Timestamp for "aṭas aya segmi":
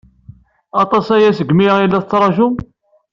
0.83-1.67